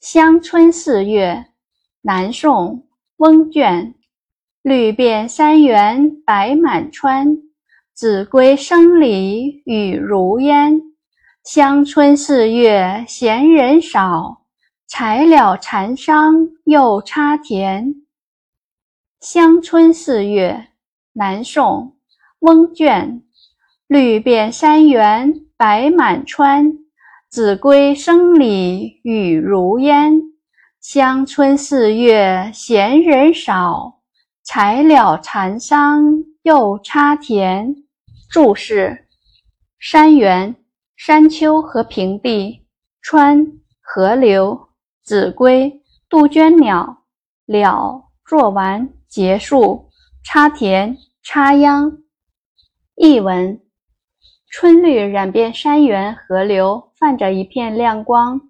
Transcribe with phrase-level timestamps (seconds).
[0.00, 1.44] 乡村四月，
[2.00, 2.76] 南宋·
[3.18, 3.94] 翁卷。
[4.62, 7.36] 绿遍山原白满川，
[7.92, 10.80] 子规声里雨如烟。
[11.44, 14.46] 乡村四月闲人少，
[14.86, 17.94] 才了蚕桑又插田。
[19.20, 20.68] 乡村四月，
[21.12, 21.62] 南宋·
[22.38, 23.22] 翁卷。
[23.86, 26.78] 绿遍山原白满川。
[27.30, 30.20] 子规声里雨如烟，
[30.80, 34.00] 乡村四月闲人少，
[34.42, 37.76] 才了蚕桑又插田。
[38.28, 39.06] 注释：
[39.78, 40.56] 山原、
[40.96, 42.64] 山丘和平地；
[43.00, 43.46] 川、
[43.80, 44.70] 河流；
[45.04, 47.04] 子规、杜鹃鸟；
[47.46, 49.88] 了、做完、结束；
[50.24, 51.98] 插田、插秧。
[52.96, 53.60] 译文。
[54.50, 58.40] 春绿染遍山原河流，泛着一片亮光。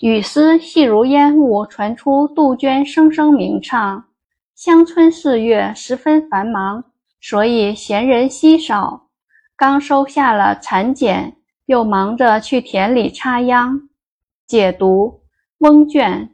[0.00, 4.04] 雨丝细如烟雾，传出杜鹃声声鸣唱。
[4.56, 6.82] 乡村四月十分繁忙，
[7.20, 9.06] 所以闲人稀少。
[9.56, 11.36] 刚收下了蚕茧，
[11.66, 13.88] 又忙着去田里插秧。
[14.44, 15.20] 解读：
[15.58, 16.30] 翁卷，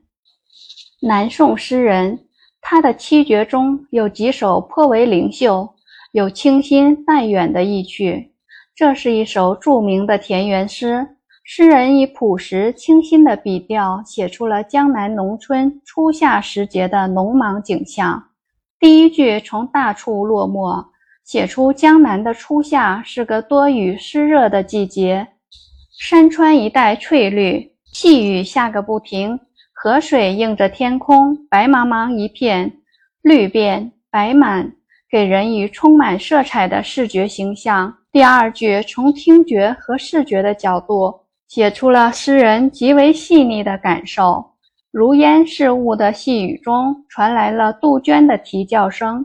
[1.02, 2.26] 南宋诗人，
[2.62, 5.74] 他的七绝中有几首颇为灵秀，
[6.12, 8.32] 有清新淡远的意趣。
[8.78, 11.04] 这是一首著名的田园诗，
[11.42, 18.22] 诗人以朴实清新的笔调写出了江南农村初夏时节的农忙景象。
[18.78, 20.92] 第一句从大处落墨，
[21.24, 25.26] 写出江南的初夏是个多雨湿热的季节，
[25.98, 29.40] 山川一带翠绿，细雨下个不停，
[29.72, 32.72] 河水映着天空，白茫茫一片，
[33.22, 34.72] 绿遍白满，
[35.10, 37.94] 给人以充满色彩的视觉形象。
[38.12, 44.44] 第二句从听觉和视觉的角度写出了诗人极为细腻的感受。
[44.90, 49.24] 如烟似雾的细雨中传来了杜鹃的啼叫声，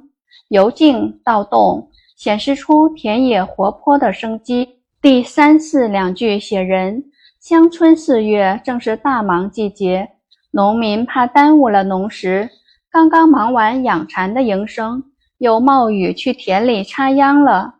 [0.49, 4.79] 由静到动，显示出田野活泼的生机。
[5.01, 7.03] 第三四两句写人，
[7.39, 10.09] 乡村四月正是大忙季节，
[10.51, 12.49] 农民怕耽误了农时，
[12.91, 15.03] 刚刚忙完养蚕的营生，
[15.43, 17.73] 又冒雨去田里插秧了。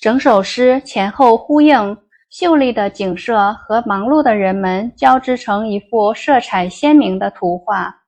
[0.00, 1.98] 整首诗前后呼应，
[2.30, 7.99] 秀丽的景色和忙碌的人们交织成一幅色彩鲜明的图画。